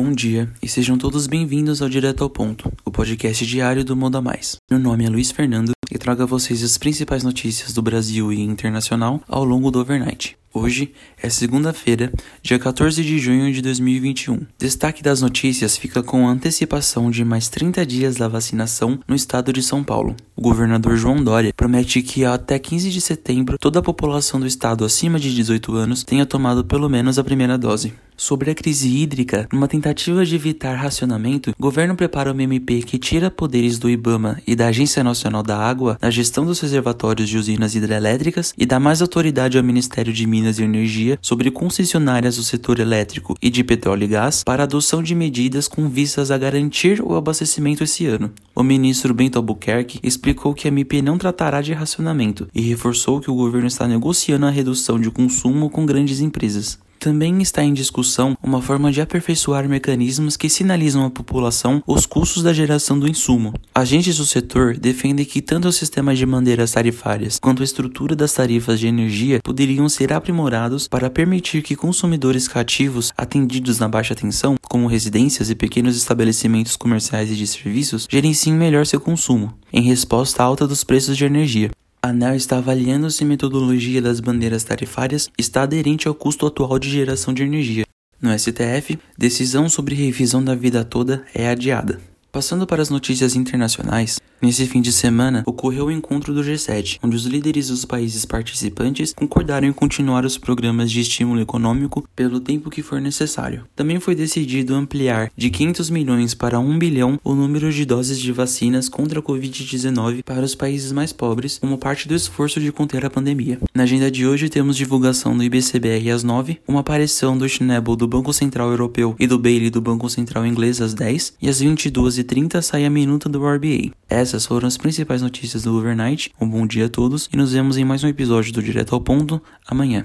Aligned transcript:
Bom 0.00 0.12
dia 0.12 0.48
e 0.62 0.68
sejam 0.68 0.96
todos 0.96 1.26
bem-vindos 1.26 1.82
ao 1.82 1.88
Direto 1.88 2.22
ao 2.22 2.30
Ponto, 2.30 2.72
o 2.84 2.90
podcast 2.92 3.44
diário 3.44 3.84
do 3.84 3.96
Moda 3.96 4.22
Mais. 4.22 4.54
Meu 4.70 4.78
nome 4.78 5.04
é 5.04 5.10
Luiz 5.10 5.32
Fernando 5.32 5.72
e 5.90 5.98
trago 5.98 6.22
a 6.22 6.24
vocês 6.24 6.62
as 6.62 6.78
principais 6.78 7.24
notícias 7.24 7.72
do 7.72 7.82
Brasil 7.82 8.32
e 8.32 8.40
internacional 8.40 9.20
ao 9.26 9.44
longo 9.44 9.72
do 9.72 9.80
overnight. 9.80 10.38
Hoje 10.54 10.92
é 11.20 11.28
segunda-feira, 11.28 12.12
dia 12.40 12.60
14 12.60 13.02
de 13.02 13.18
junho 13.18 13.52
de 13.52 13.60
2021. 13.60 14.46
Destaque 14.56 15.02
das 15.02 15.20
notícias 15.20 15.76
fica 15.76 16.00
com 16.00 16.28
a 16.28 16.30
antecipação 16.30 17.10
de 17.10 17.24
mais 17.24 17.48
30 17.48 17.84
dias 17.84 18.14
da 18.14 18.28
vacinação 18.28 19.00
no 19.08 19.16
estado 19.16 19.52
de 19.52 19.64
São 19.64 19.82
Paulo. 19.82 20.14
O 20.36 20.40
governador 20.40 20.96
João 20.96 21.24
Dória 21.24 21.52
promete 21.52 22.02
que 22.02 22.24
até 22.24 22.56
15 22.56 22.88
de 22.88 23.00
setembro 23.00 23.58
toda 23.58 23.80
a 23.80 23.82
população 23.82 24.38
do 24.38 24.46
estado 24.46 24.84
acima 24.84 25.18
de 25.18 25.34
18 25.34 25.74
anos 25.74 26.04
tenha 26.04 26.24
tomado 26.24 26.64
pelo 26.64 26.88
menos 26.88 27.18
a 27.18 27.24
primeira 27.24 27.58
dose. 27.58 27.92
Sobre 28.20 28.50
a 28.50 28.54
crise 28.54 28.88
hídrica, 28.88 29.48
numa 29.52 29.68
tentativa 29.68 30.26
de 30.26 30.34
evitar 30.34 30.74
racionamento, 30.74 31.50
o 31.50 31.62
governo 31.62 31.94
prepara 31.94 32.32
uma 32.32 32.42
MP 32.42 32.82
que 32.82 32.98
tira 32.98 33.30
poderes 33.30 33.78
do 33.78 33.88
IBAMA 33.88 34.42
e 34.44 34.56
da 34.56 34.66
Agência 34.66 35.04
Nacional 35.04 35.40
da 35.40 35.56
Água 35.56 35.96
na 36.02 36.10
gestão 36.10 36.44
dos 36.44 36.58
reservatórios 36.58 37.28
de 37.28 37.38
usinas 37.38 37.76
hidrelétricas 37.76 38.52
e 38.58 38.66
dá 38.66 38.80
mais 38.80 39.00
autoridade 39.00 39.56
ao 39.56 39.62
Ministério 39.62 40.12
de 40.12 40.26
Minas 40.26 40.58
e 40.58 40.64
Energia 40.64 41.16
sobre 41.22 41.48
concessionárias 41.52 42.34
do 42.34 42.42
setor 42.42 42.80
elétrico 42.80 43.36
e 43.40 43.48
de 43.48 43.62
petróleo 43.62 44.02
e 44.02 44.08
gás 44.08 44.42
para 44.42 44.64
adoção 44.64 45.00
de 45.00 45.14
medidas 45.14 45.68
com 45.68 45.88
vistas 45.88 46.32
a 46.32 46.36
garantir 46.36 47.00
o 47.00 47.14
abastecimento 47.14 47.84
esse 47.84 48.04
ano. 48.06 48.32
O 48.52 48.64
ministro 48.64 49.14
Bento 49.14 49.38
Albuquerque 49.38 50.00
explicou 50.02 50.54
que 50.54 50.66
a 50.66 50.72
MP 50.72 51.00
não 51.00 51.18
tratará 51.18 51.62
de 51.62 51.72
racionamento 51.72 52.48
e 52.52 52.62
reforçou 52.62 53.20
que 53.20 53.30
o 53.30 53.36
governo 53.36 53.68
está 53.68 53.86
negociando 53.86 54.44
a 54.44 54.50
redução 54.50 54.98
de 54.98 55.08
consumo 55.08 55.70
com 55.70 55.86
grandes 55.86 56.18
empresas. 56.18 56.80
Também 57.08 57.40
está 57.40 57.64
em 57.64 57.72
discussão 57.72 58.36
uma 58.42 58.60
forma 58.60 58.92
de 58.92 59.00
aperfeiçoar 59.00 59.66
mecanismos 59.66 60.36
que 60.36 60.50
sinalizam 60.50 61.06
à 61.06 61.08
população 61.08 61.82
os 61.86 62.04
custos 62.04 62.42
da 62.42 62.52
geração 62.52 62.98
do 62.98 63.08
insumo. 63.08 63.54
Agentes 63.74 64.18
do 64.18 64.26
setor 64.26 64.76
defendem 64.76 65.24
que 65.24 65.40
tanto 65.40 65.68
o 65.68 65.72
sistema 65.72 66.14
de 66.14 66.26
bandeiras 66.26 66.72
tarifárias 66.72 67.38
quanto 67.40 67.62
a 67.62 67.64
estrutura 67.64 68.14
das 68.14 68.34
tarifas 68.34 68.78
de 68.78 68.88
energia 68.88 69.40
poderiam 69.42 69.88
ser 69.88 70.12
aprimorados 70.12 70.86
para 70.86 71.08
permitir 71.08 71.62
que 71.62 71.74
consumidores 71.74 72.46
cativos 72.46 73.10
atendidos 73.16 73.78
na 73.78 73.88
baixa 73.88 74.14
tensão, 74.14 74.56
como 74.68 74.86
residências 74.86 75.48
e 75.48 75.54
pequenos 75.54 75.96
estabelecimentos 75.96 76.76
comerciais 76.76 77.30
e 77.30 77.36
de 77.36 77.46
serviços, 77.46 78.06
gerenciem 78.10 78.54
melhor 78.54 78.84
seu 78.84 79.00
consumo, 79.00 79.54
em 79.72 79.80
resposta 79.80 80.42
à 80.42 80.44
alta 80.44 80.66
dos 80.66 80.84
preços 80.84 81.16
de 81.16 81.24
energia. 81.24 81.70
A 82.00 82.10
ANEL 82.10 82.36
está 82.36 82.58
avaliando 82.58 83.10
se 83.10 83.24
a 83.24 83.26
metodologia 83.26 84.00
das 84.00 84.20
bandeiras 84.20 84.62
tarifárias 84.62 85.28
está 85.36 85.62
aderente 85.62 86.06
ao 86.06 86.14
custo 86.14 86.46
atual 86.46 86.78
de 86.78 86.88
geração 86.88 87.34
de 87.34 87.42
energia. 87.42 87.84
No 88.22 88.36
STF, 88.38 88.98
decisão 89.16 89.68
sobre 89.68 89.96
revisão 89.96 90.42
da 90.42 90.54
vida 90.54 90.84
toda 90.84 91.24
é 91.34 91.48
adiada. 91.48 92.00
Passando 92.30 92.68
para 92.68 92.82
as 92.82 92.88
notícias 92.88 93.34
internacionais, 93.34 94.20
nesse 94.40 94.66
fim 94.66 94.80
de 94.80 94.92
semana 94.92 95.42
ocorreu 95.46 95.86
o 95.86 95.90
encontro 95.90 96.34
do 96.34 96.42
G7, 96.42 96.98
onde 97.02 97.16
os 97.16 97.24
líderes 97.24 97.68
dos 97.68 97.84
países 97.84 98.24
participantes 98.24 99.12
concordaram 99.14 99.68
em 99.68 99.72
continuar 99.72 100.24
os 100.24 100.36
programas 100.36 100.90
de 100.90 101.00
estímulo 101.00 101.40
econômico 101.40 102.08
pelo 102.14 102.40
tempo 102.40 102.70
que 102.70 102.82
for 102.82 103.00
necessário. 103.00 103.64
Também 103.76 104.00
foi 104.00 104.14
decidido 104.14 104.74
ampliar 104.74 105.30
de 105.36 105.50
500 105.50 105.90
milhões 105.90 106.34
para 106.34 106.58
1 106.58 106.78
bilhão 106.78 107.20
o 107.22 107.34
número 107.34 107.72
de 107.72 107.84
doses 107.84 108.18
de 108.18 108.32
vacinas 108.32 108.88
contra 108.88 109.20
a 109.20 109.22
Covid-19 109.22 110.22
para 110.24 110.44
os 110.44 110.54
países 110.54 110.92
mais 110.92 111.12
pobres, 111.12 111.58
como 111.58 111.78
parte 111.78 112.08
do 112.08 112.14
esforço 112.14 112.60
de 112.60 112.72
conter 112.72 113.04
a 113.04 113.10
pandemia. 113.10 113.58
Na 113.74 113.84
agenda 113.84 114.10
de 114.10 114.26
hoje 114.26 114.48
temos 114.48 114.76
divulgação 114.76 115.36
do 115.36 115.44
IBCBR 115.44 116.10
às 116.10 116.22
9, 116.22 116.58
uma 116.66 116.80
aparição 116.80 117.36
do 117.36 117.48
Schnabel 117.48 117.96
do 117.96 118.08
Banco 118.08 118.32
Central 118.32 118.70
Europeu 118.70 119.14
e 119.18 119.26
do 119.26 119.38
Bailey 119.38 119.70
do 119.70 119.80
Banco 119.80 120.08
Central 120.10 120.46
Inglês 120.46 120.80
às 120.80 120.94
10 120.94 121.34
e 121.40 121.48
às 121.48 121.60
22 121.60 122.08
12h30 122.08 122.62
sai 122.62 122.84
a 122.84 122.90
minuta 122.90 123.28
do 123.28 123.46
RBA. 123.46 123.92
Essas 124.10 124.46
foram 124.46 124.66
as 124.66 124.78
principais 124.78 125.20
notícias 125.20 125.64
do 125.64 125.76
overnight. 125.76 126.32
Um 126.40 126.48
bom 126.48 126.66
dia 126.66 126.86
a 126.86 126.88
todos 126.88 127.28
e 127.30 127.36
nos 127.36 127.52
vemos 127.52 127.76
em 127.76 127.84
mais 127.84 128.02
um 128.02 128.08
episódio 128.08 128.54
do 128.54 128.62
Direto 128.62 128.94
ao 128.94 129.00
Ponto 129.02 129.42
amanhã. 129.66 129.96